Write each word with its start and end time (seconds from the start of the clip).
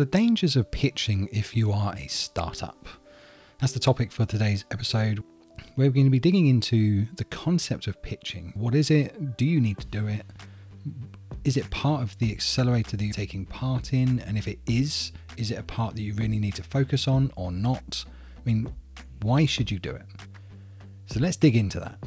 The 0.00 0.06
dangers 0.06 0.56
of 0.56 0.70
pitching 0.70 1.28
if 1.30 1.54
you 1.54 1.72
are 1.72 1.94
a 1.94 2.06
startup. 2.06 2.88
That's 3.60 3.74
the 3.74 3.78
topic 3.78 4.10
for 4.10 4.24
today's 4.24 4.64
episode. 4.70 5.22
We're 5.76 5.90
going 5.90 6.06
to 6.06 6.10
be 6.10 6.18
digging 6.18 6.46
into 6.46 7.04
the 7.16 7.24
concept 7.24 7.86
of 7.86 8.00
pitching. 8.00 8.54
What 8.56 8.74
is 8.74 8.90
it? 8.90 9.36
Do 9.36 9.44
you 9.44 9.60
need 9.60 9.76
to 9.76 9.86
do 9.86 10.06
it? 10.06 10.24
Is 11.44 11.58
it 11.58 11.68
part 11.68 12.02
of 12.02 12.16
the 12.16 12.32
accelerator 12.32 12.96
that 12.96 13.04
you're 13.04 13.12
taking 13.12 13.44
part 13.44 13.92
in? 13.92 14.20
And 14.20 14.38
if 14.38 14.48
it 14.48 14.58
is, 14.66 15.12
is 15.36 15.50
it 15.50 15.58
a 15.58 15.62
part 15.62 15.96
that 15.96 16.00
you 16.00 16.14
really 16.14 16.38
need 16.38 16.54
to 16.54 16.62
focus 16.62 17.06
on 17.06 17.30
or 17.36 17.52
not? 17.52 18.06
I 18.38 18.40
mean, 18.46 18.72
why 19.20 19.44
should 19.44 19.70
you 19.70 19.78
do 19.78 19.90
it? 19.90 20.06
So 21.08 21.20
let's 21.20 21.36
dig 21.36 21.56
into 21.56 21.78
that. 21.78 21.98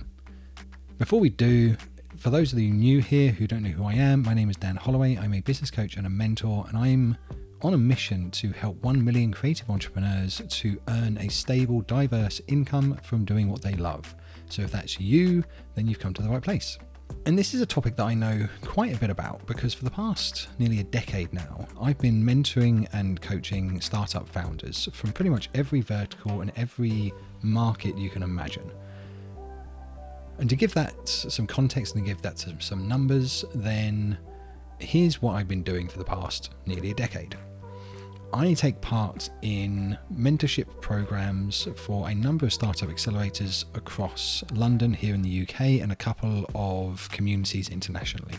Before 0.98 1.20
we 1.20 1.30
do, 1.30 1.78
for 2.18 2.32
those 2.32 2.54
of 2.54 2.58
you 2.58 2.74
new 2.74 3.02
here 3.02 3.34
who 3.34 3.46
don't 3.46 3.62
know 3.62 3.70
who 3.70 3.86
I 3.86 3.94
am, 3.94 4.24
my 4.24 4.34
name 4.34 4.50
is 4.50 4.56
Dan 4.56 4.78
Holloway. 4.78 5.16
I'm 5.16 5.36
a 5.36 5.42
business 5.42 5.70
coach 5.70 5.96
and 5.96 6.08
a 6.08 6.10
mentor, 6.10 6.66
and 6.68 6.76
I'm 6.76 7.18
on 7.64 7.74
a 7.74 7.78
mission 7.78 8.30
to 8.32 8.52
help 8.52 8.82
1 8.84 9.04
million 9.04 9.34
creative 9.34 9.70
entrepreneurs 9.70 10.42
to 10.50 10.80
earn 10.90 11.18
a 11.18 11.30
stable, 11.30 11.82
diverse 11.82 12.42
income 12.48 13.00
from 13.04 13.24
doing 13.24 13.50
what 13.50 13.62
they 13.62 13.74
love. 13.76 14.14
So 14.50 14.62
if 14.62 14.72
that's 14.72 15.00
you, 15.00 15.44
then 15.76 15.88
you've 15.88 16.00
come 16.00 16.14
to 16.14 16.22
the 16.22 16.30
right 16.30 16.42
place. 16.42 16.78
And 17.26 17.40
this 17.40 17.54
is 17.54 17.62
a 17.62 17.66
topic 17.66 17.96
that 17.96 18.04
I 18.04 18.14
know 18.14 18.48
quite 18.64 18.94
a 18.94 19.00
bit 19.00 19.10
about 19.10 19.46
because 19.48 19.74
for 19.74 19.86
the 19.86 19.92
past 19.92 20.50
nearly 20.60 20.82
a 20.82 20.84
decade 20.84 21.32
now, 21.32 21.68
I've 21.82 21.98
been 22.00 22.22
mentoring 22.22 22.88
and 22.92 23.22
coaching 23.22 23.80
startup 23.80 24.28
founders 24.28 24.90
from 24.92 25.14
pretty 25.14 25.30
much 25.30 25.50
every 25.56 25.80
vertical 25.80 26.42
and 26.42 26.52
every 26.58 27.14
market 27.42 27.98
you 27.98 28.10
can 28.10 28.24
imagine. 28.24 28.70
And 30.40 30.50
to 30.50 30.56
give 30.58 30.74
that 30.74 31.08
some 31.08 31.48
context 31.48 31.96
and 31.96 32.04
to 32.04 32.12
give 32.12 32.22
that 32.24 32.46
some, 32.60 32.88
numbers, 32.88 33.46
then 33.56 34.18
here's 34.80 35.22
what 35.22 35.36
I've 35.36 35.48
been 35.48 35.64
doing 35.64 35.88
for 35.88 36.00
the 36.00 36.04
past 36.04 36.50
nearly 36.66 36.92
a 36.92 36.96
decade. 36.96 37.38
I 38.36 38.56
take 38.56 38.82
part 38.82 39.30
in 39.44 39.96
mentorship 40.12 40.66
programs 40.82 41.68
for 41.76 42.10
a 42.10 42.16
number 42.16 42.48
of 42.48 42.54
startup 42.54 42.90
accelerators 42.90 43.66
across 43.76 44.44
London, 44.52 44.92
here 44.92 45.14
in 45.14 45.22
the 45.22 45.44
UK, 45.44 45.62
and 45.84 45.92
a 45.92 45.96
couple 45.96 46.50
of 46.56 47.08
communities 47.12 47.70
internationally. 47.70 48.34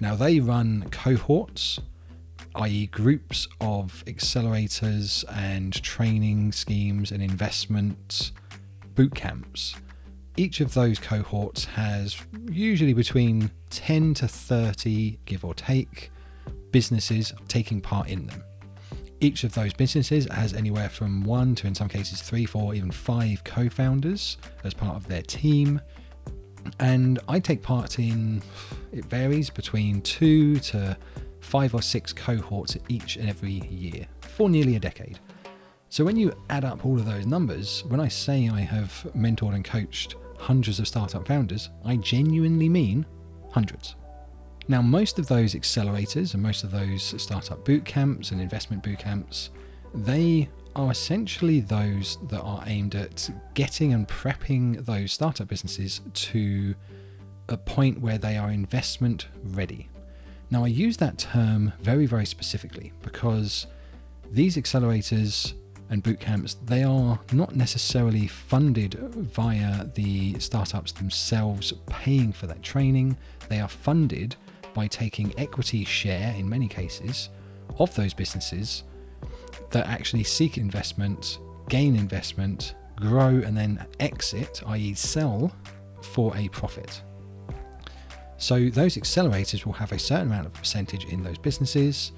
Now, 0.00 0.14
they 0.14 0.40
run 0.40 0.86
cohorts, 0.90 1.80
i.e., 2.54 2.86
groups 2.86 3.46
of 3.60 4.02
accelerators 4.06 5.22
and 5.30 5.74
training 5.82 6.52
schemes 6.52 7.12
and 7.12 7.22
investment 7.22 8.32
boot 8.94 9.14
camps. 9.14 9.74
Each 10.38 10.62
of 10.62 10.72
those 10.72 10.98
cohorts 10.98 11.66
has 11.66 12.16
usually 12.50 12.94
between 12.94 13.50
10 13.68 14.14
to 14.14 14.26
30, 14.28 15.18
give 15.26 15.44
or 15.44 15.52
take, 15.52 16.10
businesses 16.70 17.34
taking 17.48 17.82
part 17.82 18.08
in 18.08 18.28
them. 18.28 18.42
Each 19.22 19.44
of 19.44 19.54
those 19.54 19.72
businesses 19.72 20.26
has 20.32 20.52
anywhere 20.52 20.88
from 20.88 21.22
one 21.22 21.54
to, 21.54 21.68
in 21.68 21.76
some 21.76 21.86
cases, 21.86 22.20
three, 22.20 22.44
four, 22.44 22.74
even 22.74 22.90
five 22.90 23.44
co 23.44 23.68
founders 23.68 24.36
as 24.64 24.74
part 24.74 24.96
of 24.96 25.06
their 25.06 25.22
team. 25.22 25.80
And 26.80 27.20
I 27.28 27.38
take 27.38 27.62
part 27.62 28.00
in, 28.00 28.42
it 28.90 29.04
varies 29.04 29.48
between 29.48 30.02
two 30.02 30.56
to 30.56 30.96
five 31.38 31.72
or 31.72 31.82
six 31.82 32.12
cohorts 32.12 32.76
each 32.88 33.14
and 33.14 33.28
every 33.28 33.64
year 33.68 34.08
for 34.22 34.50
nearly 34.50 34.74
a 34.74 34.80
decade. 34.80 35.20
So 35.88 36.04
when 36.04 36.16
you 36.16 36.32
add 36.50 36.64
up 36.64 36.84
all 36.84 36.98
of 36.98 37.06
those 37.06 37.24
numbers, 37.24 37.84
when 37.86 38.00
I 38.00 38.08
say 38.08 38.48
I 38.48 38.62
have 38.62 39.06
mentored 39.16 39.54
and 39.54 39.64
coached 39.64 40.16
hundreds 40.36 40.80
of 40.80 40.88
startup 40.88 41.28
founders, 41.28 41.70
I 41.84 41.94
genuinely 41.94 42.68
mean 42.68 43.06
hundreds. 43.52 43.94
Now, 44.68 44.80
most 44.80 45.18
of 45.18 45.26
those 45.26 45.54
accelerators 45.54 46.34
and 46.34 46.42
most 46.42 46.64
of 46.64 46.70
those 46.70 47.20
startup 47.20 47.64
boot 47.64 47.84
camps 47.84 48.30
and 48.30 48.40
investment 48.40 48.82
boot 48.82 48.98
camps, 48.98 49.50
they 49.94 50.48
are 50.74 50.90
essentially 50.90 51.60
those 51.60 52.18
that 52.28 52.40
are 52.40 52.62
aimed 52.66 52.94
at 52.94 53.28
getting 53.54 53.92
and 53.92 54.08
prepping 54.08 54.84
those 54.84 55.12
startup 55.12 55.48
businesses 55.48 56.00
to 56.14 56.74
a 57.48 57.56
point 57.56 58.00
where 58.00 58.18
they 58.18 58.36
are 58.36 58.50
investment 58.50 59.26
ready. 59.44 59.88
Now, 60.50 60.64
I 60.64 60.68
use 60.68 60.96
that 60.98 61.18
term 61.18 61.72
very, 61.80 62.06
very 62.06 62.26
specifically 62.26 62.92
because 63.02 63.66
these 64.30 64.56
accelerators 64.56 65.54
and 65.90 66.02
boot 66.02 66.20
camps, 66.20 66.56
they 66.64 66.84
are 66.84 67.20
not 67.32 67.54
necessarily 67.54 68.26
funded 68.26 68.94
via 68.94 69.84
the 69.84 70.38
startups 70.38 70.92
themselves 70.92 71.72
paying 71.86 72.32
for 72.32 72.46
that 72.46 72.62
training. 72.62 73.16
They 73.48 73.60
are 73.60 73.68
funded 73.68 74.36
by 74.74 74.86
taking 74.86 75.32
equity 75.38 75.84
share, 75.84 76.34
in 76.36 76.48
many 76.48 76.68
cases, 76.68 77.28
of 77.78 77.94
those 77.94 78.14
businesses 78.14 78.84
that 79.70 79.86
actually 79.86 80.24
seek 80.24 80.58
investment, 80.58 81.38
gain 81.68 81.96
investment, 81.96 82.74
grow, 82.96 83.28
and 83.28 83.56
then 83.56 83.84
exit, 84.00 84.62
i.e., 84.66 84.94
sell 84.94 85.54
for 86.00 86.36
a 86.36 86.48
profit. 86.48 87.02
So, 88.36 88.68
those 88.68 88.96
accelerators 88.96 89.64
will 89.64 89.74
have 89.74 89.92
a 89.92 89.98
certain 89.98 90.26
amount 90.26 90.46
of 90.46 90.54
percentage 90.54 91.04
in 91.04 91.22
those 91.22 91.38
businesses. 91.38 92.12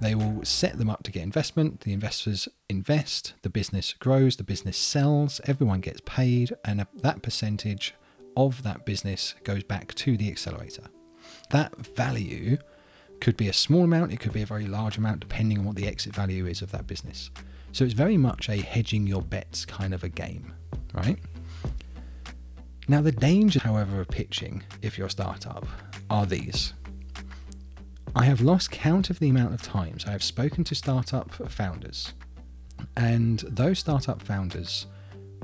They 0.00 0.16
will 0.16 0.44
set 0.44 0.76
them 0.76 0.90
up 0.90 1.04
to 1.04 1.12
get 1.12 1.22
investment. 1.22 1.82
The 1.82 1.92
investors 1.92 2.48
invest, 2.68 3.34
the 3.42 3.50
business 3.50 3.92
grows, 3.92 4.34
the 4.36 4.42
business 4.42 4.76
sells, 4.76 5.40
everyone 5.44 5.80
gets 5.80 6.00
paid, 6.04 6.52
and 6.64 6.84
that 6.94 7.22
percentage 7.22 7.94
of 8.36 8.64
that 8.64 8.84
business 8.84 9.36
goes 9.44 9.62
back 9.62 9.94
to 9.94 10.16
the 10.16 10.28
accelerator 10.28 10.88
that 11.52 11.76
value 11.76 12.58
could 13.20 13.36
be 13.36 13.48
a 13.48 13.52
small 13.52 13.84
amount, 13.84 14.12
it 14.12 14.18
could 14.18 14.32
be 14.32 14.42
a 14.42 14.46
very 14.46 14.66
large 14.66 14.98
amount, 14.98 15.20
depending 15.20 15.60
on 15.60 15.64
what 15.64 15.76
the 15.76 15.86
exit 15.86 16.14
value 16.14 16.46
is 16.46 16.60
of 16.60 16.72
that 16.72 16.86
business. 16.86 17.30
So 17.70 17.84
it's 17.84 17.94
very 17.94 18.16
much 18.16 18.48
a 18.48 18.56
hedging 18.56 19.06
your 19.06 19.22
bets 19.22 19.64
kind 19.64 19.94
of 19.94 20.02
a 20.02 20.08
game, 20.08 20.52
right? 20.92 21.18
Now, 22.88 23.00
the 23.00 23.12
danger, 23.12 23.60
however, 23.60 24.00
of 24.00 24.08
pitching 24.08 24.64
if 24.82 24.98
you're 24.98 25.06
a 25.06 25.10
startup 25.10 25.66
are 26.10 26.26
these. 26.26 26.72
I 28.16 28.24
have 28.24 28.40
lost 28.40 28.70
count 28.70 29.08
of 29.08 29.20
the 29.20 29.28
amount 29.28 29.54
of 29.54 29.62
times 29.62 30.04
I 30.04 30.10
have 30.10 30.22
spoken 30.22 30.64
to 30.64 30.74
startup 30.74 31.32
founders, 31.50 32.12
and 32.96 33.38
those 33.40 33.78
startup 33.78 34.20
founders, 34.20 34.86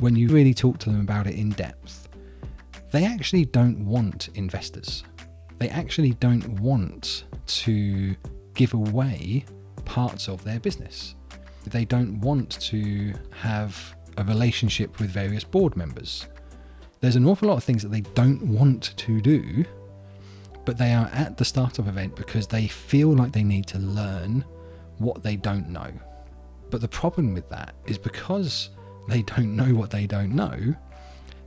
when 0.00 0.16
you 0.16 0.28
really 0.28 0.52
talk 0.52 0.78
to 0.78 0.90
them 0.90 1.00
about 1.00 1.26
it 1.26 1.34
in 1.34 1.50
depth, 1.50 2.08
they 2.90 3.04
actually 3.04 3.44
don't 3.44 3.86
want 3.86 4.28
investors 4.34 5.04
they 5.58 5.68
actually 5.68 6.12
don't 6.14 6.60
want 6.60 7.24
to 7.46 8.14
give 8.54 8.74
away 8.74 9.44
parts 9.84 10.28
of 10.28 10.44
their 10.44 10.60
business. 10.60 11.14
They 11.66 11.84
don't 11.84 12.20
want 12.20 12.60
to 12.60 13.14
have 13.30 13.94
a 14.16 14.24
relationship 14.24 14.98
with 15.00 15.10
various 15.10 15.44
board 15.44 15.76
members. 15.76 16.26
There's 17.00 17.16
an 17.16 17.26
awful 17.26 17.48
lot 17.48 17.58
of 17.58 17.64
things 17.64 17.82
that 17.82 17.90
they 17.90 18.00
don't 18.00 18.42
want 18.42 18.96
to 18.96 19.20
do, 19.20 19.64
but 20.64 20.78
they 20.78 20.92
are 20.92 21.06
at 21.12 21.36
the 21.36 21.44
startup 21.44 21.86
event 21.86 22.16
because 22.16 22.46
they 22.46 22.66
feel 22.66 23.08
like 23.08 23.32
they 23.32 23.44
need 23.44 23.66
to 23.68 23.78
learn 23.78 24.44
what 24.98 25.22
they 25.22 25.36
don't 25.36 25.68
know. 25.68 25.90
But 26.70 26.80
the 26.80 26.88
problem 26.88 27.34
with 27.34 27.48
that 27.50 27.74
is 27.86 27.96
because 27.98 28.70
they 29.08 29.22
don't 29.22 29.56
know 29.56 29.74
what 29.74 29.90
they 29.90 30.06
don't 30.06 30.34
know, 30.34 30.74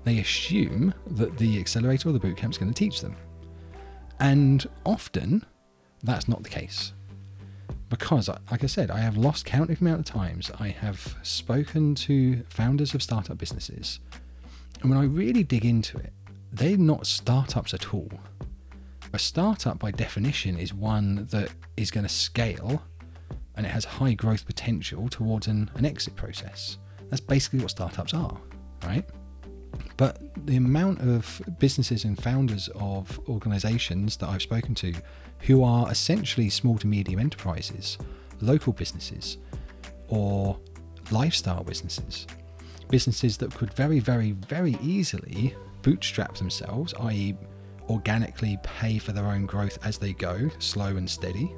they 0.03 0.19
assume 0.19 0.93
that 1.11 1.38
the 1.38 1.59
accelerator 1.59 2.09
or 2.09 2.13
the 2.13 2.19
bootcamp 2.19 2.51
is 2.51 2.57
going 2.57 2.73
to 2.73 2.78
teach 2.78 3.01
them. 3.01 3.16
And 4.21 4.69
often 4.85 5.45
that's 6.03 6.29
not 6.29 6.43
the 6.43 6.49
case. 6.49 6.93
Because, 7.89 8.29
uh, 8.29 8.37
like 8.49 8.63
I 8.63 8.67
said, 8.67 8.89
I 8.89 8.99
have 8.99 9.17
lost 9.17 9.45
count 9.45 9.69
of 9.69 9.79
the 9.79 9.85
amount 9.85 9.99
of 9.99 10.05
times 10.05 10.49
I 10.59 10.69
have 10.69 11.17
spoken 11.23 11.95
to 11.95 12.43
founders 12.49 12.93
of 12.93 13.03
startup 13.03 13.37
businesses. 13.37 13.99
And 14.81 14.89
when 14.89 14.99
I 14.99 15.03
really 15.03 15.43
dig 15.43 15.65
into 15.65 15.97
it, 15.97 16.13
they're 16.53 16.77
not 16.77 17.05
startups 17.05 17.73
at 17.73 17.93
all. 17.93 18.11
A 19.11 19.19
startup, 19.19 19.79
by 19.79 19.91
definition, 19.91 20.57
is 20.57 20.73
one 20.73 21.27
that 21.31 21.49
is 21.75 21.91
going 21.91 22.05
to 22.05 22.09
scale 22.09 22.81
and 23.55 23.65
it 23.65 23.69
has 23.69 23.83
high 23.83 24.13
growth 24.13 24.45
potential 24.45 25.09
towards 25.09 25.47
an, 25.47 25.69
an 25.75 25.85
exit 25.85 26.16
process. 26.16 26.78
That's 27.09 27.19
basically 27.19 27.59
what 27.59 27.72
startups 27.72 28.13
are, 28.13 28.37
right? 28.85 29.05
But 29.97 30.18
the 30.47 30.58
amount 30.58 31.02
of 31.02 31.41
businesses 31.59 32.06
and 32.06 32.22
founders 32.22 32.70
of 32.76 33.20
organizations 33.29 34.18
that 34.18 34.29
I've 34.29 34.41
spoken 34.41 34.73
to 34.76 34.94
who 35.41 35.64
are 35.64 35.91
essentially 35.91 36.50
small 36.50 36.78
to 36.79 36.88
medium 36.88 37.20
enterprises, 37.20 37.97
local 38.40 38.73
businesses, 38.73 39.38
or 40.08 40.58
lifestyle 41.12 41.64
businesses, 41.64 42.26
businesses 42.90 43.38
that 43.38 43.53
could 43.53 43.73
very, 43.73 44.00
very, 44.00 44.32
very 44.32 44.78
easily 44.82 45.56
bootstrap 45.82 46.35
themselves, 46.35 46.94
i.e., 47.02 47.35
organically 47.90 48.58
pay 48.64 48.97
for 48.97 49.12
their 49.12 49.26
own 49.26 49.46
growth 49.46 49.78
as 49.85 49.97
they 49.97 50.14
go, 50.14 50.50
slow 50.59 50.96
and 50.97 51.09
steady. 51.09 51.53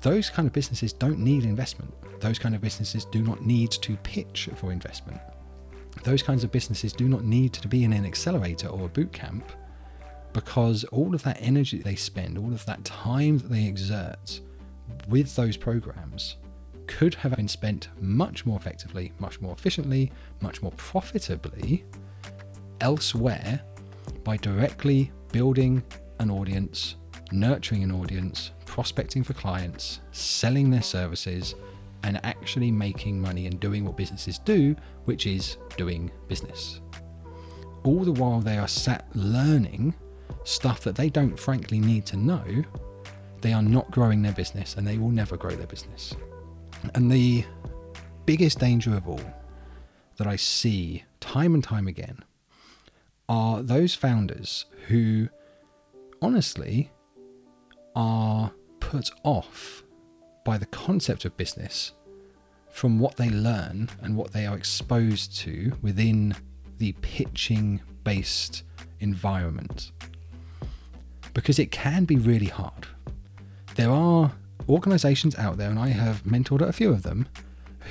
Those 0.00 0.30
kind 0.30 0.46
of 0.46 0.52
businesses 0.52 0.92
don't 0.92 1.18
need 1.18 1.44
investment. 1.44 1.92
Those 2.20 2.38
kind 2.38 2.54
of 2.54 2.60
businesses 2.60 3.04
do 3.04 3.22
not 3.22 3.44
need 3.44 3.70
to 3.72 3.96
pitch 3.98 4.48
for 4.56 4.72
investment 4.72 5.20
those 6.04 6.22
kinds 6.22 6.44
of 6.44 6.50
businesses 6.50 6.92
do 6.92 7.08
not 7.08 7.24
need 7.24 7.52
to 7.54 7.68
be 7.68 7.84
in 7.84 7.92
an 7.92 8.04
accelerator 8.04 8.68
or 8.68 8.86
a 8.86 8.88
boot 8.88 9.12
camp 9.12 9.44
because 10.32 10.84
all 10.84 11.14
of 11.14 11.22
that 11.24 11.38
energy 11.40 11.78
they 11.78 11.96
spend, 11.96 12.38
all 12.38 12.52
of 12.52 12.64
that 12.66 12.84
time 12.84 13.38
that 13.38 13.50
they 13.50 13.66
exert 13.66 14.40
with 15.08 15.34
those 15.36 15.56
programs 15.56 16.36
could 16.86 17.14
have 17.14 17.36
been 17.36 17.48
spent 17.48 17.88
much 18.00 18.44
more 18.44 18.58
effectively, 18.58 19.12
much 19.18 19.40
more 19.40 19.52
efficiently, 19.52 20.10
much 20.40 20.62
more 20.62 20.72
profitably 20.72 21.84
elsewhere 22.80 23.60
by 24.24 24.36
directly 24.36 25.12
building 25.32 25.82
an 26.18 26.30
audience, 26.30 26.96
nurturing 27.30 27.82
an 27.82 27.92
audience, 27.92 28.50
prospecting 28.66 29.22
for 29.22 29.34
clients, 29.34 30.00
selling 30.12 30.70
their 30.70 30.82
services, 30.82 31.54
and 32.02 32.20
actually 32.24 32.70
making 32.70 33.20
money 33.20 33.46
and 33.46 33.60
doing 33.60 33.84
what 33.84 33.96
businesses 33.96 34.38
do, 34.38 34.74
which 35.04 35.26
is 35.26 35.56
doing 35.76 36.10
business. 36.28 36.80
All 37.84 38.04
the 38.04 38.12
while 38.12 38.40
they 38.40 38.58
are 38.58 38.68
sat 38.68 39.06
learning 39.14 39.94
stuff 40.44 40.80
that 40.80 40.94
they 40.94 41.10
don't 41.10 41.38
frankly 41.38 41.80
need 41.80 42.06
to 42.06 42.16
know, 42.16 42.44
they 43.40 43.52
are 43.52 43.62
not 43.62 43.90
growing 43.90 44.22
their 44.22 44.32
business 44.32 44.76
and 44.76 44.86
they 44.86 44.98
will 44.98 45.10
never 45.10 45.36
grow 45.36 45.50
their 45.50 45.66
business. 45.66 46.14
And 46.94 47.10
the 47.10 47.44
biggest 48.26 48.58
danger 48.58 48.94
of 48.96 49.08
all 49.08 49.20
that 50.16 50.26
I 50.26 50.36
see 50.36 51.04
time 51.20 51.54
and 51.54 51.64
time 51.64 51.86
again 51.86 52.24
are 53.28 53.62
those 53.62 53.94
founders 53.94 54.66
who 54.88 55.28
honestly 56.20 56.90
are 57.94 58.52
put 58.80 59.10
off 59.24 59.82
by 60.44 60.58
the 60.58 60.66
concept 60.66 61.24
of 61.24 61.36
business 61.36 61.92
from 62.70 62.98
what 62.98 63.16
they 63.16 63.28
learn 63.28 63.88
and 64.02 64.16
what 64.16 64.32
they 64.32 64.46
are 64.46 64.56
exposed 64.56 65.36
to 65.38 65.72
within 65.82 66.34
the 66.78 66.92
pitching 67.02 67.80
based 68.04 68.62
environment. 69.00 69.92
Because 71.34 71.58
it 71.58 71.70
can 71.70 72.04
be 72.04 72.16
really 72.16 72.46
hard. 72.46 72.86
There 73.76 73.90
are 73.90 74.32
organizations 74.68 75.36
out 75.36 75.56
there, 75.58 75.70
and 75.70 75.78
I 75.78 75.88
have 75.88 76.22
mentored 76.24 76.60
a 76.60 76.72
few 76.72 76.90
of 76.90 77.02
them, 77.02 77.28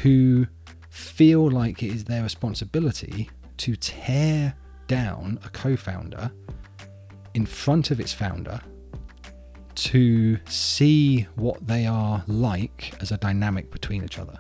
who 0.01 0.47
feel 0.89 1.49
like 1.49 1.83
it 1.83 1.93
is 1.93 2.05
their 2.05 2.23
responsibility 2.23 3.29
to 3.57 3.75
tear 3.75 4.55
down 4.87 5.39
a 5.45 5.49
co 5.49 5.75
founder 5.75 6.31
in 7.33 7.45
front 7.45 7.91
of 7.91 7.99
its 7.99 8.13
founder 8.13 8.59
to 9.79 10.37
see 10.45 11.27
what 11.35 11.65
they 11.65 11.85
are 11.85 12.23
like 12.27 12.93
as 13.01 13.11
a 13.11 13.17
dynamic 13.17 13.71
between 13.71 14.03
each 14.03 14.19
other. 14.19 14.37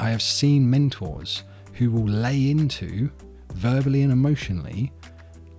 I 0.00 0.10
have 0.10 0.22
seen 0.22 0.68
mentors 0.68 1.42
who 1.74 1.90
will 1.90 2.08
lay 2.08 2.50
into 2.50 3.10
verbally 3.52 4.02
and 4.02 4.12
emotionally 4.12 4.92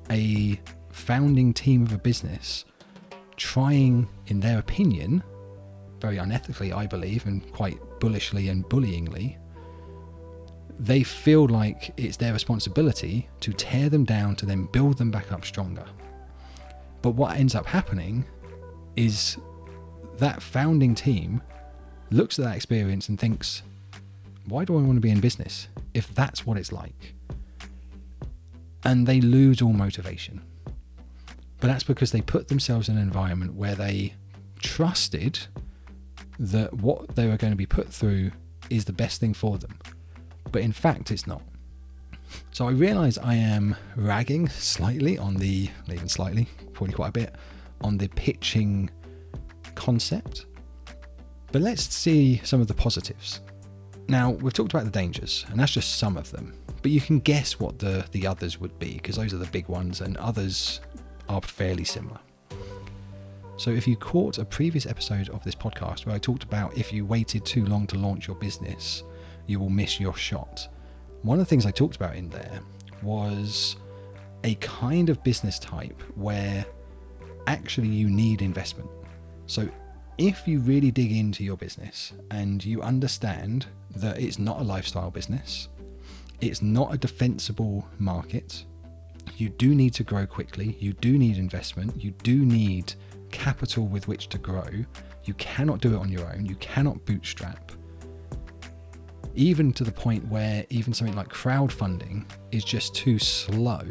a 0.09 0.59
founding 0.89 1.53
team 1.53 1.83
of 1.83 1.93
a 1.93 1.97
business 1.97 2.65
trying, 3.35 4.07
in 4.27 4.39
their 4.39 4.57
opinion, 4.57 5.23
very 6.01 6.17
unethically, 6.17 6.75
I 6.75 6.87
believe, 6.87 7.27
and 7.27 7.51
quite 7.53 7.77
bullishly 7.99 8.49
and 8.49 8.65
bullyingly, 8.65 9.37
they 10.79 11.03
feel 11.03 11.47
like 11.47 11.93
it's 11.97 12.17
their 12.17 12.33
responsibility 12.33 13.29
to 13.41 13.53
tear 13.53 13.89
them 13.89 14.05
down 14.05 14.35
to 14.37 14.45
then 14.45 14.65
build 14.65 14.97
them 14.97 15.11
back 15.11 15.31
up 15.31 15.45
stronger. 15.45 15.85
But 17.01 17.11
what 17.11 17.37
ends 17.37 17.55
up 17.55 17.65
happening 17.65 18.25
is 18.97 19.37
that 20.15 20.41
founding 20.41 20.95
team 20.95 21.41
looks 22.09 22.39
at 22.39 22.45
that 22.45 22.55
experience 22.55 23.07
and 23.07 23.19
thinks, 23.19 23.61
why 24.45 24.65
do 24.65 24.77
I 24.77 24.81
want 24.81 24.95
to 24.95 25.01
be 25.01 25.11
in 25.11 25.19
business 25.19 25.67
if 25.93 26.13
that's 26.13 26.45
what 26.45 26.57
it's 26.57 26.71
like? 26.71 27.13
And 28.83 29.07
they 29.07 29.21
lose 29.21 29.61
all 29.61 29.73
motivation. 29.73 30.41
But 31.59 31.67
that's 31.67 31.83
because 31.83 32.11
they 32.11 32.21
put 32.21 32.47
themselves 32.47 32.89
in 32.89 32.97
an 32.97 33.03
environment 33.03 33.55
where 33.55 33.75
they 33.75 34.13
trusted 34.59 35.39
that 36.39 36.73
what 36.73 37.15
they 37.15 37.27
were 37.27 37.37
going 37.37 37.53
to 37.53 37.57
be 37.57 37.65
put 37.65 37.89
through 37.89 38.31
is 38.69 38.85
the 38.85 38.93
best 38.93 39.19
thing 39.19 39.33
for 39.33 39.57
them. 39.57 39.77
But 40.51 40.61
in 40.61 40.71
fact, 40.71 41.11
it's 41.11 41.27
not. 41.27 41.41
So 42.51 42.67
I 42.67 42.71
realize 42.71 43.17
I 43.17 43.35
am 43.35 43.75
ragging 43.95 44.49
slightly 44.49 45.17
on 45.17 45.35
the, 45.35 45.69
even 45.91 46.09
slightly, 46.09 46.47
probably 46.73 46.93
quite 46.93 47.09
a 47.09 47.11
bit, 47.11 47.35
on 47.81 47.97
the 47.97 48.07
pitching 48.09 48.89
concept. 49.75 50.45
But 51.51 51.61
let's 51.61 51.93
see 51.93 52.41
some 52.43 52.61
of 52.61 52.67
the 52.67 52.73
positives. 52.73 53.41
Now, 54.09 54.31
we've 54.31 54.53
talked 54.53 54.73
about 54.73 54.85
the 54.85 54.91
dangers, 54.91 55.45
and 55.49 55.59
that's 55.59 55.73
just 55.73 55.97
some 55.97 56.17
of 56.17 56.31
them. 56.31 56.53
But 56.81 56.91
you 56.91 57.01
can 57.01 57.19
guess 57.19 57.59
what 57.59 57.79
the, 57.79 58.05
the 58.11 58.25
others 58.25 58.59
would 58.59 58.77
be, 58.79 58.93
because 58.93 59.17
those 59.17 59.33
are 59.33 59.37
the 59.37 59.47
big 59.47 59.67
ones, 59.67 60.01
and 60.01 60.15
others 60.17 60.79
are 61.27 61.41
fairly 61.41 61.83
similar. 61.83 62.19
So, 63.57 63.71
if 63.71 63.87
you 63.87 63.95
caught 63.97 64.37
a 64.37 64.45
previous 64.45 64.85
episode 64.85 65.29
of 65.29 65.43
this 65.43 65.55
podcast 65.55 66.05
where 66.05 66.15
I 66.15 66.19
talked 66.19 66.43
about 66.43 66.77
if 66.77 66.93
you 66.93 67.05
waited 67.05 67.43
too 67.43 67.65
long 67.65 67.87
to 67.87 67.97
launch 67.97 68.27
your 68.27 68.35
business, 68.35 69.03
you 69.47 69.59
will 69.59 69.69
miss 69.69 69.99
your 69.99 70.15
shot. 70.15 70.67
One 71.23 71.39
of 71.39 71.45
the 71.45 71.49
things 71.49 71.65
I 71.65 71.71
talked 71.71 71.95
about 71.95 72.15
in 72.15 72.29
there 72.29 72.61
was 73.01 73.75
a 74.43 74.55
kind 74.55 75.09
of 75.09 75.23
business 75.23 75.59
type 75.59 76.01
where 76.15 76.65
actually 77.47 77.87
you 77.87 78.09
need 78.09 78.41
investment. 78.41 78.89
So, 79.47 79.67
if 80.17 80.47
you 80.47 80.59
really 80.59 80.91
dig 80.91 81.11
into 81.11 81.43
your 81.43 81.57
business 81.57 82.13
and 82.31 82.63
you 82.63 82.81
understand 82.81 83.67
that 83.95 84.19
it's 84.19 84.39
not 84.39 84.59
a 84.59 84.63
lifestyle 84.63 85.11
business, 85.11 85.69
it's 86.41 86.61
not 86.61 86.93
a 86.93 86.97
defensible 86.97 87.87
market, 87.99 88.65
you 89.37 89.49
do 89.49 89.75
need 89.75 89.93
to 89.93 90.03
grow 90.03 90.25
quickly, 90.25 90.75
you 90.79 90.93
do 90.93 91.17
need 91.17 91.37
investment, 91.37 92.01
you 92.01 92.11
do 92.23 92.45
need 92.45 92.93
capital 93.31 93.87
with 93.87 94.07
which 94.07 94.29
to 94.29 94.37
grow. 94.37 94.69
You 95.25 95.33
cannot 95.35 95.81
do 95.81 95.95
it 95.95 95.97
on 95.97 96.09
your 96.09 96.31
own, 96.33 96.45
you 96.45 96.55
cannot 96.55 97.05
bootstrap. 97.05 97.71
Even 99.35 99.71
to 99.73 99.83
the 99.83 99.91
point 99.91 100.27
where 100.27 100.65
even 100.69 100.93
something 100.93 101.15
like 101.15 101.27
crowdfunding 101.27 102.25
is 102.51 102.63
just 102.63 102.95
too 102.95 103.19
slow 103.19 103.83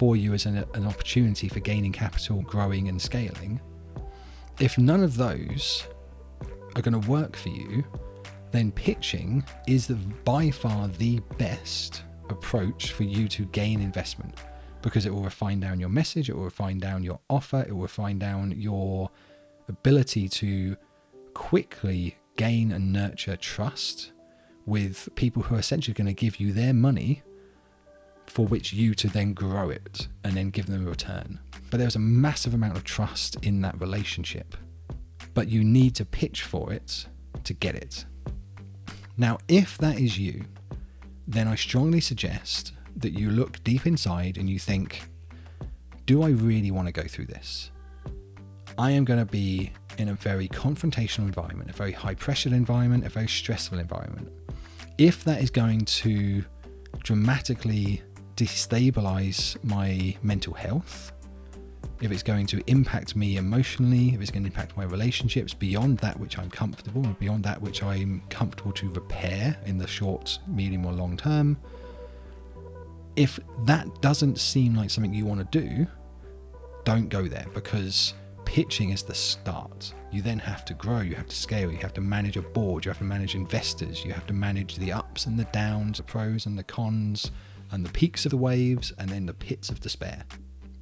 for 0.00 0.16
you 0.16 0.32
as 0.32 0.46
an, 0.46 0.64
an 0.72 0.86
opportunity 0.86 1.46
for 1.46 1.60
gaining 1.60 1.92
capital, 1.92 2.40
growing, 2.40 2.88
and 2.88 3.00
scaling. 3.00 3.60
If 4.58 4.78
none 4.78 5.02
of 5.02 5.18
those 5.18 5.86
are 6.74 6.80
going 6.80 6.98
to 6.98 7.06
work 7.06 7.36
for 7.36 7.50
you, 7.50 7.84
then 8.50 8.72
pitching 8.72 9.44
is 9.68 9.86
the, 9.86 9.96
by 10.24 10.52
far 10.52 10.88
the 10.88 11.20
best 11.36 12.02
approach 12.30 12.92
for 12.92 13.02
you 13.02 13.28
to 13.28 13.44
gain 13.44 13.82
investment 13.82 14.34
because 14.80 15.04
it 15.04 15.12
will 15.12 15.22
refine 15.22 15.60
down 15.60 15.78
your 15.78 15.90
message, 15.90 16.30
it 16.30 16.34
will 16.34 16.44
refine 16.44 16.78
down 16.78 17.02
your 17.02 17.20
offer, 17.28 17.60
it 17.68 17.70
will 17.74 17.82
refine 17.82 18.18
down 18.18 18.52
your 18.52 19.10
ability 19.68 20.30
to 20.30 20.78
quickly 21.34 22.16
gain 22.36 22.72
and 22.72 22.90
nurture 22.90 23.36
trust 23.36 24.12
with 24.64 25.10
people 25.14 25.42
who 25.42 25.56
are 25.56 25.58
essentially 25.58 25.92
going 25.92 26.06
to 26.06 26.14
give 26.14 26.40
you 26.40 26.54
their 26.54 26.72
money 26.72 27.22
for 28.30 28.46
which 28.46 28.72
you 28.72 28.94
to 28.94 29.08
then 29.08 29.34
grow 29.34 29.70
it 29.70 30.06
and 30.22 30.34
then 30.34 30.50
give 30.50 30.66
them 30.66 30.86
a 30.86 30.90
return. 30.90 31.40
But 31.68 31.78
there's 31.78 31.96
a 31.96 32.00
massive 32.00 32.54
amount 32.54 32.76
of 32.76 32.84
trust 32.84 33.36
in 33.42 33.60
that 33.62 33.80
relationship. 33.80 34.56
But 35.34 35.48
you 35.48 35.64
need 35.64 35.96
to 35.96 36.04
pitch 36.04 36.42
for 36.42 36.72
it 36.72 37.06
to 37.42 37.52
get 37.52 37.74
it. 37.74 38.04
Now, 39.16 39.38
if 39.48 39.76
that 39.78 39.98
is 39.98 40.16
you, 40.16 40.44
then 41.26 41.48
I 41.48 41.56
strongly 41.56 42.00
suggest 42.00 42.72
that 42.96 43.18
you 43.18 43.30
look 43.30 43.62
deep 43.64 43.84
inside 43.84 44.38
and 44.38 44.48
you 44.48 44.60
think, 44.60 45.02
do 46.06 46.22
I 46.22 46.28
really 46.28 46.70
want 46.70 46.86
to 46.86 46.92
go 46.92 47.08
through 47.08 47.26
this? 47.26 47.72
I 48.78 48.92
am 48.92 49.04
going 49.04 49.18
to 49.18 49.30
be 49.30 49.72
in 49.98 50.08
a 50.08 50.14
very 50.14 50.48
confrontational 50.48 51.26
environment, 51.26 51.70
a 51.70 51.74
very 51.74 51.92
high 51.92 52.14
pressured 52.14 52.52
environment, 52.52 53.04
a 53.04 53.08
very 53.08 53.28
stressful 53.28 53.80
environment. 53.80 54.30
If 54.98 55.24
that 55.24 55.42
is 55.42 55.50
going 55.50 55.84
to 55.84 56.44
dramatically 57.02 58.02
destabilize 58.40 59.62
my 59.62 60.16
mental 60.22 60.54
health, 60.54 61.12
if 62.00 62.10
it's 62.10 62.22
going 62.22 62.46
to 62.46 62.62
impact 62.66 63.14
me 63.14 63.36
emotionally, 63.36 64.14
if 64.14 64.20
it's 64.22 64.30
going 64.30 64.44
to 64.44 64.48
impact 64.48 64.74
my 64.78 64.84
relationships 64.84 65.52
beyond 65.52 65.98
that 65.98 66.18
which 66.18 66.38
I'm 66.38 66.48
comfortable, 66.48 67.02
beyond 67.20 67.44
that 67.44 67.60
which 67.60 67.82
I'm 67.82 68.22
comfortable 68.30 68.72
to 68.72 68.88
repair 68.88 69.58
in 69.66 69.76
the 69.76 69.86
short, 69.86 70.38
medium, 70.46 70.86
or 70.86 70.92
long 70.92 71.18
term, 71.18 71.58
if 73.14 73.38
that 73.66 74.00
doesn't 74.00 74.38
seem 74.38 74.74
like 74.74 74.88
something 74.88 75.12
you 75.12 75.26
want 75.26 75.52
to 75.52 75.60
do, 75.60 75.86
don't 76.84 77.10
go 77.10 77.28
there 77.28 77.44
because 77.52 78.14
pitching 78.46 78.90
is 78.90 79.02
the 79.02 79.14
start. 79.14 79.92
You 80.10 80.22
then 80.22 80.38
have 80.38 80.64
to 80.64 80.74
grow, 80.74 81.00
you 81.00 81.14
have 81.16 81.28
to 81.28 81.36
scale, 81.36 81.70
you 81.70 81.78
have 81.78 81.92
to 81.94 82.00
manage 82.00 82.38
a 82.38 82.42
board, 82.42 82.86
you 82.86 82.90
have 82.90 82.98
to 82.98 83.04
manage 83.04 83.34
investors, 83.34 84.02
you 84.02 84.12
have 84.14 84.26
to 84.28 84.32
manage 84.32 84.76
the 84.76 84.92
ups 84.92 85.26
and 85.26 85.38
the 85.38 85.44
downs, 85.52 85.98
the 85.98 86.04
pros 86.04 86.46
and 86.46 86.58
the 86.58 86.64
cons, 86.64 87.30
and 87.70 87.84
the 87.84 87.92
peaks 87.92 88.24
of 88.24 88.30
the 88.30 88.36
waves, 88.36 88.92
and 88.98 89.10
then 89.10 89.26
the 89.26 89.34
pits 89.34 89.68
of 89.70 89.80
despair. 89.80 90.24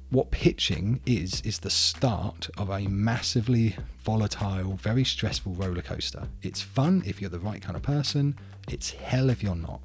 What 0.09 0.31
pitching 0.31 1.01
is, 1.05 1.41
is 1.41 1.59
the 1.59 1.69
start 1.69 2.49
of 2.57 2.69
a 2.69 2.87
massively 2.87 3.75
volatile, 3.99 4.75
very 4.75 5.03
stressful 5.03 5.53
roller 5.53 5.83
coaster. 5.83 6.27
It's 6.41 6.61
fun 6.61 7.03
if 7.05 7.21
you're 7.21 7.29
the 7.29 7.39
right 7.39 7.61
kind 7.61 7.75
of 7.75 7.83
person, 7.83 8.35
it's 8.67 8.91
hell 8.91 9.29
if 9.29 9.43
you're 9.43 9.55
not. 9.55 9.81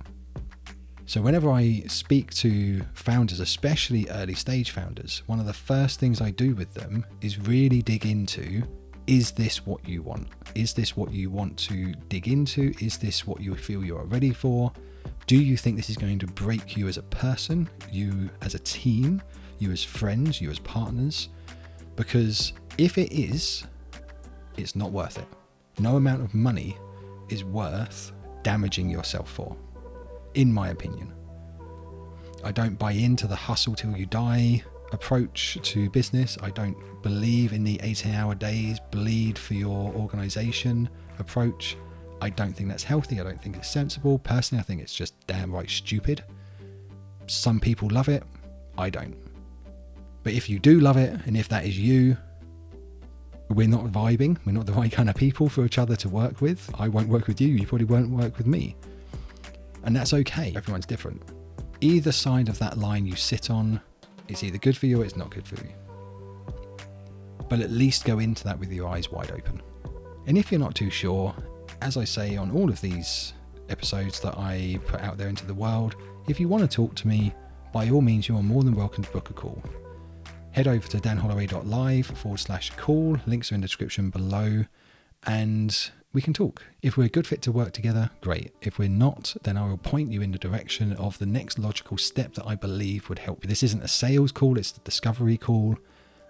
So, 1.06 1.20
whenever 1.20 1.50
I 1.50 1.82
speak 1.87 2.32
to 2.37 2.82
founders, 2.94 3.38
especially 3.38 4.08
early 4.08 4.34
stage 4.34 4.70
founders, 4.70 5.23
one 5.26 5.38
of 5.38 5.44
the 5.44 5.52
first 5.52 6.00
things 6.00 6.23
I 6.23 6.30
do 6.30 6.54
with 6.54 6.73
them 6.73 7.04
is 7.20 7.38
really 7.38 7.82
dig 7.82 8.06
into 8.06 8.62
is 9.06 9.32
this 9.32 9.66
what 9.66 9.87
you 9.87 10.00
want? 10.00 10.28
Is 10.54 10.73
this 10.73 10.96
what 10.96 11.12
you 11.12 11.28
want 11.28 11.58
to 11.58 11.92
dig 12.08 12.26
into? 12.26 12.73
Is 12.80 12.96
this 12.96 13.26
what 13.26 13.40
you 13.40 13.54
feel 13.54 13.84
you 13.84 13.99
are 13.99 14.04
ready 14.06 14.32
for? 14.32 14.73
Do 15.26 15.37
you 15.37 15.57
think 15.57 15.76
this 15.76 15.88
is 15.88 15.97
going 15.97 16.19
to 16.19 16.26
break 16.26 16.76
you 16.76 16.87
as 16.87 16.99
a 16.99 17.02
person, 17.02 17.69
you 17.90 18.28
as 18.43 18.54
a 18.54 18.59
team, 18.59 19.23
you 19.59 19.71
as 19.71 19.83
friends, 19.83 20.40
you 20.40 20.50
as 20.50 20.59
partners? 20.59 21.31
Because 21.97 22.52
if 22.76 22.99
it 22.99 23.11
is, 23.11 23.64
it's 24.57 24.76
not 24.76 24.93
worth 24.93 25.19
it. 25.19 25.26
No 25.78 25.97
amount 25.97 26.23
of 26.23 26.35
money 26.35 26.76
is 27.31 27.43
worth 27.43 28.12
damaging 28.43 28.90
yourself 28.90 29.31
for, 29.31 29.57
in 30.35 30.52
my 30.52 30.69
opinion. 30.69 31.12
I 32.45 32.52
don't 32.52 32.78
buy 32.78 32.93
into 32.93 33.26
the 33.26 33.35
hustle 33.35 33.75
till 33.75 33.97
you 33.97 34.04
die 34.04 34.62
approach 34.93 35.59
to 35.62 35.88
business. 35.88 36.37
I 36.43 36.50
don't 36.50 36.76
believe 37.02 37.54
in 37.54 37.64
the 37.64 37.81
18 37.83 38.14
hour 38.14 38.35
days, 38.35 38.78
bleed 38.90 39.38
for 39.38 39.54
your 39.54 39.93
organization 39.95 40.90
approach. 41.19 41.76
I 42.25 42.31
don't 42.31 42.54
think 42.54 42.71
that's 42.71 42.85
healthy. 42.85 43.21
I 43.21 43.23
don't 43.23 43.38
think 43.38 43.54
it's 43.54 43.69
sensible. 43.69 44.19
Personally, 44.19 44.61
I 44.61 44.64
think 44.64 44.81
it's 44.81 44.95
just 44.95 45.14
damn 45.26 45.52
right 45.52 45.69
stupid. 45.69 46.25
Some 47.26 47.61
people 47.61 47.90
love 47.90 48.09
it. 48.09 48.23
I 48.78 48.88
don't. 48.88 49.14
But 50.23 50.33
if 50.33 50.49
you 50.49 50.59
do 50.59 50.81
love 50.81 50.97
it, 50.97 51.21
and 51.26 51.37
if 51.37 51.50
that 51.50 51.66
is 51.66 51.78
you, 51.78 52.16
we're 53.50 53.69
not 53.69 53.85
vibing. 53.93 54.38
We're 54.47 54.52
not 54.52 54.64
the 54.64 54.73
right 54.73 54.90
kind 54.90 55.11
of 55.11 55.16
people 55.16 55.50
for 55.50 55.66
each 55.66 55.76
other 55.76 55.97
to 55.97 56.09
work 56.09 56.40
with. 56.40 56.71
I 56.78 56.88
won't 56.88 57.11
work 57.11 57.26
with 57.26 57.43
you. 57.43 57.49
You 57.49 57.66
probably 57.66 57.85
won't 57.85 58.09
work 58.09 58.38
with 58.38 58.47
me. 58.47 58.75
And 59.83 59.95
that's 59.95 60.14
okay. 60.14 60.54
Everyone's 60.57 60.87
different. 60.87 61.23
Either 61.83 62.11
side 62.11 62.49
of 62.49 62.59
that 62.59 62.78
line 62.78 63.04
you 63.04 63.16
sit 63.16 63.50
on 63.50 63.83
it's 64.28 64.43
either 64.43 64.57
good 64.57 64.78
for 64.78 64.87
you 64.87 65.02
or 65.02 65.04
it's 65.04 65.16
not 65.16 65.28
good 65.28 65.47
for 65.47 65.57
you. 65.57 65.73
But 67.50 67.61
at 67.61 67.71
least 67.71 68.07
go 68.07 68.19
into 68.19 68.45
that 68.45 68.59
with 68.59 68.73
your 68.73 68.88
eyes 68.88 69.11
wide 69.11 69.31
open. 69.31 69.61
And 70.26 70.38
if 70.38 70.50
you're 70.50 70.59
not 70.59 70.75
too 70.75 70.88
sure, 70.88 71.35
as 71.84 71.98
I 71.98 72.04
say 72.04 72.34
on 72.38 72.50
all 72.50 72.70
of 72.70 72.80
these 72.80 73.34
episodes 73.68 74.18
that 74.20 74.38
I 74.38 74.78
put 74.86 75.02
out 75.02 75.18
there 75.18 75.28
into 75.28 75.44
the 75.44 75.52
world, 75.52 75.94
if 76.28 76.40
you 76.40 76.48
want 76.48 76.68
to 76.68 76.76
talk 76.76 76.94
to 76.94 77.06
me, 77.06 77.34
by 77.74 77.90
all 77.90 78.00
means, 78.00 78.26
you 78.26 78.38
are 78.38 78.42
more 78.42 78.64
than 78.64 78.74
welcome 78.74 79.04
to 79.04 79.10
book 79.10 79.28
a 79.28 79.34
call. 79.34 79.62
Head 80.52 80.66
over 80.66 80.88
to 80.88 80.96
danholloway.live 80.96 82.06
forward 82.06 82.40
slash 82.40 82.70
call, 82.70 83.18
links 83.26 83.52
are 83.52 83.56
in 83.56 83.60
the 83.60 83.66
description 83.66 84.08
below, 84.08 84.64
and 85.26 85.90
we 86.14 86.22
can 86.22 86.32
talk. 86.32 86.64
If 86.80 86.96
we're 86.96 87.04
a 87.04 87.10
good 87.10 87.26
fit 87.26 87.42
to 87.42 87.52
work 87.52 87.74
together, 87.74 88.10
great. 88.22 88.54
If 88.62 88.78
we're 88.78 88.88
not, 88.88 89.36
then 89.42 89.58
I 89.58 89.66
will 89.68 89.76
point 89.76 90.10
you 90.10 90.22
in 90.22 90.32
the 90.32 90.38
direction 90.38 90.94
of 90.94 91.18
the 91.18 91.26
next 91.26 91.58
logical 91.58 91.98
step 91.98 92.32
that 92.34 92.46
I 92.46 92.54
believe 92.54 93.10
would 93.10 93.18
help 93.18 93.44
you. 93.44 93.48
This 93.48 93.62
isn't 93.62 93.84
a 93.84 93.88
sales 93.88 94.32
call, 94.32 94.56
it's 94.56 94.74
a 94.74 94.80
discovery 94.80 95.36
call, 95.36 95.76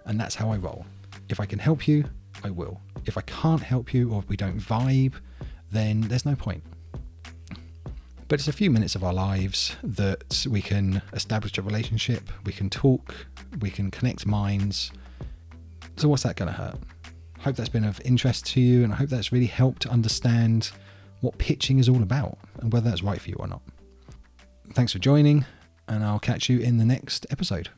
and 0.03 0.19
that's 0.19 0.35
how 0.35 0.51
I 0.51 0.57
roll. 0.57 0.85
If 1.29 1.39
I 1.39 1.45
can 1.45 1.59
help 1.59 1.87
you, 1.87 2.09
I 2.43 2.49
will. 2.49 2.81
If 3.05 3.17
I 3.17 3.21
can't 3.21 3.61
help 3.61 3.93
you 3.93 4.11
or 4.11 4.19
if 4.19 4.29
we 4.29 4.37
don't 4.37 4.59
vibe, 4.59 5.13
then 5.71 6.01
there's 6.01 6.25
no 6.25 6.35
point. 6.35 6.63
But 8.27 8.39
it's 8.39 8.47
a 8.47 8.53
few 8.53 8.71
minutes 8.71 8.95
of 8.95 9.03
our 9.03 9.13
lives 9.13 9.75
that 9.83 10.47
we 10.49 10.61
can 10.61 11.01
establish 11.13 11.57
a 11.57 11.61
relationship, 11.61 12.29
we 12.43 12.51
can 12.51 12.69
talk, 12.69 13.15
we 13.59 13.69
can 13.69 13.91
connect 13.91 14.25
minds. 14.25 14.91
So, 15.97 16.09
what's 16.09 16.23
that 16.23 16.35
going 16.35 16.51
to 16.51 16.57
hurt? 16.57 16.77
hope 17.45 17.55
that's 17.55 17.69
been 17.69 17.83
of 17.83 18.01
interest 18.03 18.47
to 18.47 18.59
you, 18.59 18.83
and 18.83 18.91
I 18.91 18.95
hope 18.95 19.09
that's 19.09 19.31
really 19.31 19.45
helped 19.45 19.85
understand 19.85 20.71
what 21.21 21.37
pitching 21.37 21.77
is 21.77 21.87
all 21.87 22.01
about 22.01 22.39
and 22.59 22.73
whether 22.73 22.89
that's 22.89 23.03
right 23.03 23.21
for 23.21 23.29
you 23.29 23.35
or 23.37 23.47
not. 23.47 23.61
Thanks 24.73 24.91
for 24.91 24.97
joining, 24.97 25.45
and 25.87 26.03
I'll 26.03 26.17
catch 26.17 26.49
you 26.49 26.57
in 26.57 26.77
the 26.77 26.85
next 26.85 27.27
episode. 27.29 27.69